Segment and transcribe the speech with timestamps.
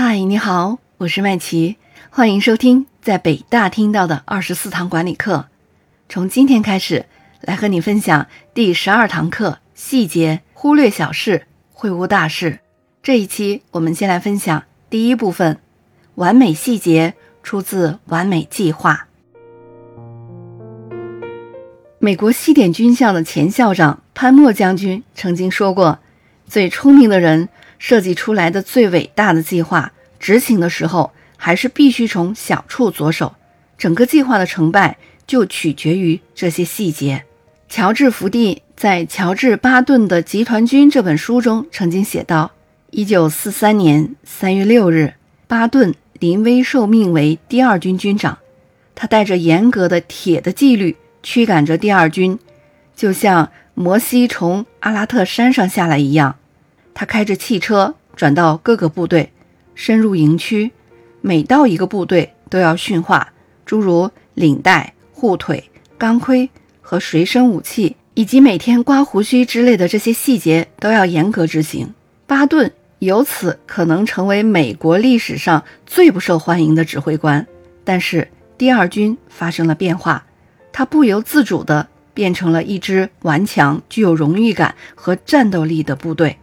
[0.00, 1.76] 嗨，你好，我是麦琪，
[2.08, 5.48] 欢迎收听在北大听到的二十四堂管理课。
[6.08, 7.06] 从今天开始，
[7.40, 12.60] 来和你分享第十二堂课：细节，忽略小事，会误大事。
[13.02, 15.58] 这一期我们先来分享第一部分：
[16.14, 19.08] 完美细节出自完美计划。
[21.98, 25.98] 美国西点军校的前校长潘默将军曾经说过
[26.46, 27.48] ：“最聪明的人。”
[27.78, 33.34] 设计出来的最伟大的计划，执行的时候还是必须从小处着手。
[33.76, 37.24] 整个计划的成败就取决于这些细节。
[37.68, 42.50] 乔治·福地在《乔治·巴顿的集团军》这本书中曾经写道：，
[42.90, 45.14] 一九四三年三月六日，
[45.46, 48.38] 巴顿临危受命为第二军军长，
[48.94, 52.38] 他带着严格的铁的纪律驱赶着第二军，
[52.96, 56.36] 就像摩西从阿拉特山上下来一样。
[56.98, 59.30] 他开着汽车转到各个部队，
[59.76, 60.72] 深入营区，
[61.20, 63.32] 每到一个部队都要训话，
[63.64, 71.94] 诸如领带、护腿、钢盔和随身武器，以及每天刮胡须之类的这些细节都要严格执行。
[72.26, 77.46] 巴顿由此可能成为美国历史上最不受欢迎的指挥官。
[77.84, 78.26] 但是
[78.58, 80.26] 第二军发生了变化，
[80.72, 86.36] 他不由自主地变成了一支顽强、具有荣誉感和战斗力的部队。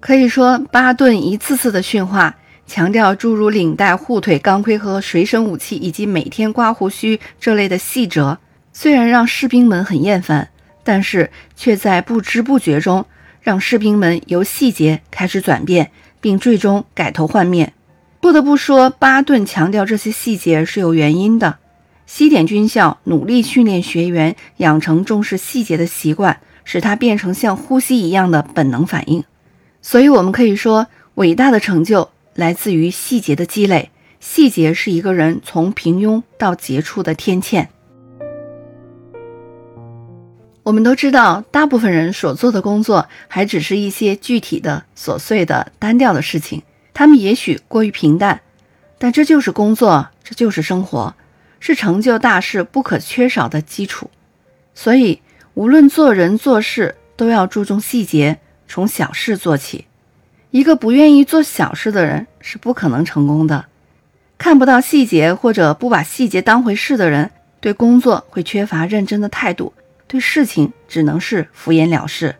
[0.00, 2.34] 可以说，巴顿一次次的训话，
[2.66, 8.38] 强调诸如领带、护腿、钢盔和随身武器，以及每天刮胡须这类的细则，
[8.72, 10.48] 虽然让士兵们很厌烦，
[10.82, 13.04] 但是却在不知不觉中
[13.42, 17.74] 让士兵们由细节开始转变，并最终改头换面。
[18.22, 21.58] 不得不说，巴顿强调这些细节是有原因的。
[22.06, 29.22] 西点军校努力训练学员养成重视细节的习惯，使它变成像呼吸一样的本能反应。
[29.82, 33.90] 所以，我们可以说，伟大的成就来自于细节的积累。
[34.20, 37.66] 细节是一个人从平庸到杰出的天堑。
[40.62, 48.42] 我们都知道，大部分人所做的工作还只是一些具体的、琐碎的、单调的事情，他们也许过于平淡，
[48.98, 51.14] 但这就是工作，这就是生活，
[51.58, 54.10] 是成就大事不可缺少的基础。
[54.74, 55.22] 所以，
[55.54, 58.38] 无论做人做事，都要注重细节。
[58.70, 59.86] 从小事做起，
[60.52, 63.64] 一个不愿意做小事的人是不可能成功的。
[64.38, 69.72] 看不到细节或者不把细节当回事的人，对工作会缺乏认真的态度，
[70.06, 72.36] 对事情只能是敷衍了事。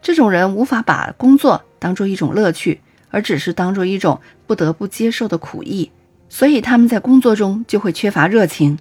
[0.00, 5.90] 这种人无法把工作当做一种乐趣，而只是当做一种不得不接受的苦役，
[6.30, 8.78] 所以他们在工作中就会缺乏热情。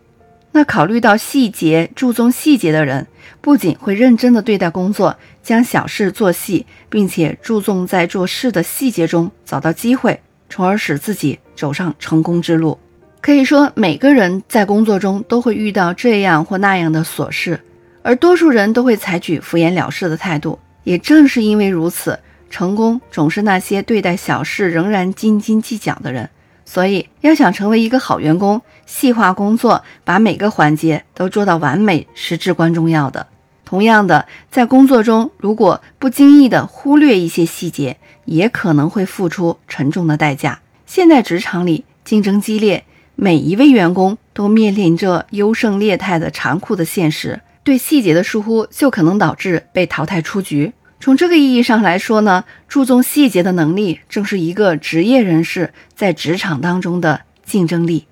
[0.55, 3.07] 那考虑到细节、注重细节的人，
[3.41, 12.79] 不仅会认真的对待工作，将小事做细，并且注重在做事的细节中找到机会，从而使自己走上成功之路。
[13.19, 17.59] 可以说，每个人在工作中都会遇到这样或那样的琐事，
[18.01, 20.57] 而多数人都会采取敷衍了事的态度。
[20.85, 22.17] 也正是因为如此，
[22.49, 26.29] 成功总是那些对待小事仍然斤斤计较的人。
[26.65, 33.27] 所以，要想成为一个好员工，细化工作，把每个环节都做到完美是至关重要的。
[33.63, 40.59] 同样的，在工作中，如果不经意的忽略一些细节，也可能会付出沉重的代价。
[40.85, 42.83] 现在职场里竞争激烈，
[43.15, 50.73] 每一位员工都面临着优胜劣汰的残酷的现实，对细节的疏忽就可能导致被淘汰出局。
[51.05, 58.07] 从这个意义上来说呢，注重细节的能力正是一个职业人士在职场当中的竞争力。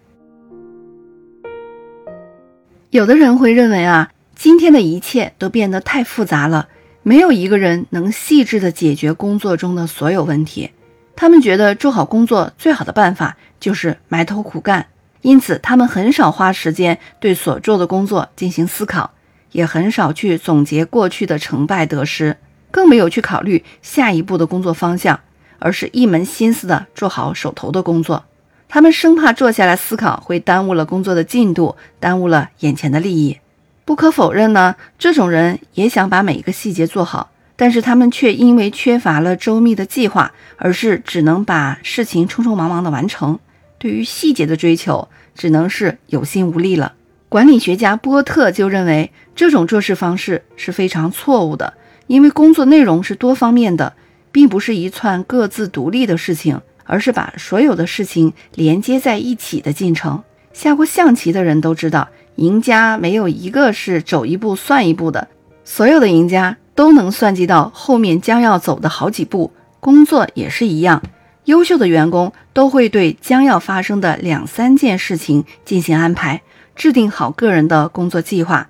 [2.91, 6.69] 有的人会认为啊，今天的一切都变得太复杂了，
[7.01, 10.69] 没有一个人能细致的解决工作中的所有问题。
[11.15, 14.85] 他们觉得做好工作最好的办法就是埋头苦干，
[15.23, 19.15] 因此他们很少花时间对所做的工作进行思考，
[19.51, 22.37] 也很少去总结过去的成败得失。
[22.73, 25.19] 更没有去考虑下一步的工作方向，
[25.59, 28.25] 而是一门心思的做好手头的工作。
[28.67, 33.37] 他们生怕坐下来思考会耽误了工作的进度，耽误了眼前的利益。
[33.85, 43.37] 不可否认呢，这种人也想把每一个细节做好，但是他们却因为缺乏了周密的计划，而是只能把事情匆匆忙忙的完成。
[43.77, 46.93] 对于细节的追求，只能是有心无力了。
[47.29, 51.73] 管理学家波特就认为，这种做事方式是非常错误的。
[52.13, 53.93] 因为工作内容是多方面的，
[54.31, 60.21] 并不是一串各自独立的事情，而是把所有的事情连接在一起的进程。
[60.53, 65.27] 下过象棋的人都知道，赢家没有一个是走一步算一步的，
[65.65, 71.01] 所有的赢家都能算计到后面将要走的好几步，工作也是一样。
[71.45, 76.43] 优秀的员工都会对将要发生的两三件事情进行安排，
[76.75, 78.69] 制定好个人的工作计划。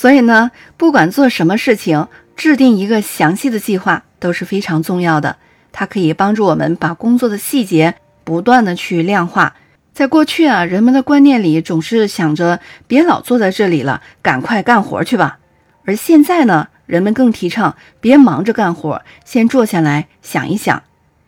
[0.00, 2.06] 所以呢，不管做什么事情，
[2.36, 5.38] 制定一个详细的计划都是非常重要的。
[5.72, 9.56] 它可以帮助我们把工作的细节不断的去量化。
[9.92, 15.40] 在过去啊，人们的观念里总是想着别老坐在这里了，赶快干活去吧。
[15.84, 16.68] 而现在呢？
[16.86, 20.84] 人们更提倡别忙着干活，先坐下来想一想。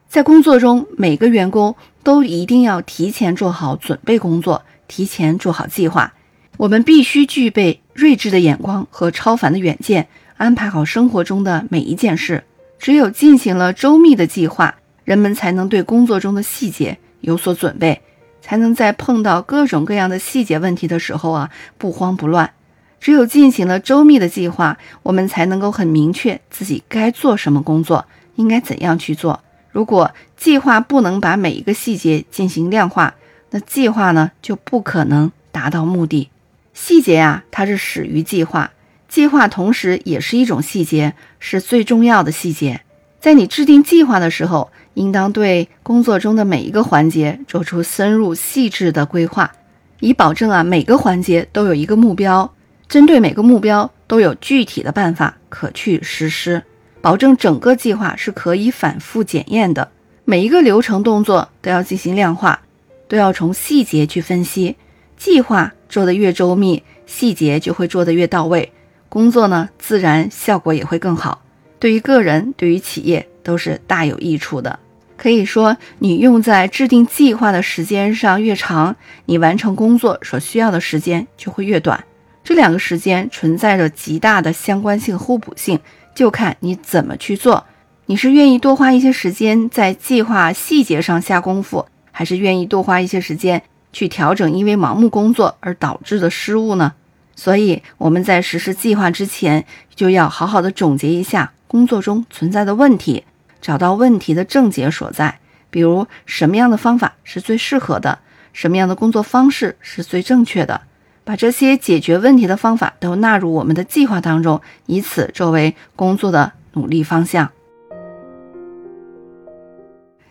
[0.08, 1.74] 在工作中，每个员工
[2.04, 6.12] 都一定要提前做好准备工作，提前做好计划。
[6.60, 12.44] 我们必须具备睿智的眼光和超凡的远见，安排好生活中的每一件事。
[12.78, 14.74] 只有进行了周密的计划，
[15.04, 18.02] 人们才能对工作中的细节有所准备，
[18.42, 21.48] 才能在碰到各种各样的细节问题的时候啊，
[21.78, 22.52] 不慌不乱。
[23.00, 28.04] 只有进行了周密的计划，我们才能够很明确自己该做什么工作，
[28.34, 29.40] 应该怎样去做。
[29.70, 33.14] 如果计划不能把每一个细节进行量化，
[33.48, 36.28] 那计划呢就不可能达到目的。
[36.72, 38.70] 细节呀，它是始于计划，
[39.08, 42.80] 计划同时也是一种细节，是最重要的细节。
[43.20, 49.52] 在你制定计划的时候，应当对工作中的每一个环节做出深入细致的规划，
[50.00, 52.50] 以保证啊每个环节都有一个目标。
[52.88, 56.62] 针对每个目标都有具体的办法可去实施，
[57.00, 59.92] 保证整个计划是可以反复检验的。
[60.24, 62.62] 每一个流程动作都要进行量化，
[63.06, 64.76] 都要从细节去分析。
[65.16, 68.72] 计划做得越周密，细节就会做得越到位，
[69.10, 71.42] 工作呢自然效果也会更好。
[71.78, 74.78] 对于个人，对于企业都是大有益处的。
[75.16, 78.96] 可以说，你用在制定计划的时间上越长，
[79.26, 82.02] 你完成工作所需要的时间就会越短。
[82.42, 85.78] 这两个时间存在着极大的相关性、互补性，
[86.14, 87.66] 就看你怎么去做。
[88.06, 96.94] 你是愿意多花一些时间在计划细节上下功夫，还是愿意多花一些时间去调整因为盲目工作而导致的失误呢？
[97.34, 99.64] 所以我们在实施计划之前，
[99.94, 103.24] 就要好好的总结一下工作中存在的问题，
[103.62, 105.38] 找到问题的症结所在。
[105.70, 108.18] 比如什么样的方法是最适合的，
[108.52, 110.82] 什么样的工作方式是最正确的。
[111.22, 117.50] 把这些解决问题的方法都纳入我们的计划当中，以此作为工作的努力方向。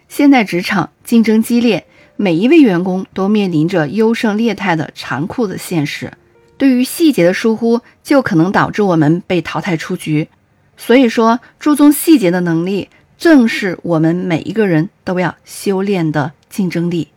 [0.09, 1.85] 现在职场竞争激烈，
[2.21, 6.11] 每一位员工都面临着优胜劣汰的残酷的现实。
[6.57, 10.27] 对于细节的疏忽，就可能导致我们被淘汰出局。
[10.75, 17.07] 所以说，注重细节的能力，正是我们每一个人都要修炼的竞争力。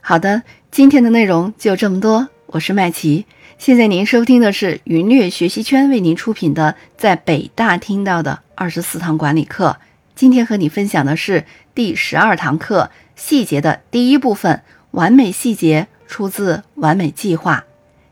[0.00, 2.30] 好的，今天的内容就这么多。
[2.46, 3.26] 我是麦琪，
[3.58, 9.76] 现在您收听的是云略学习圈为您出品的在北大听到的二十四堂管理课。
[10.16, 17.64] 今天和你分享的是第十二堂课细节的第一部分，完美细节出自完美计划。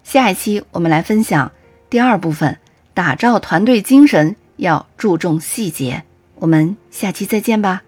[0.02, 1.50] 下一期我们来分享
[1.88, 2.58] 第二部分，
[2.92, 6.04] 打造团队精神要注重细节。
[6.34, 7.82] 我们下期再见吧。